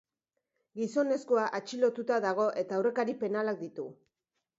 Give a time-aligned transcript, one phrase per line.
[0.77, 3.87] Gizonezkoa atxilotuta dago eta aurrekari penalak ditu.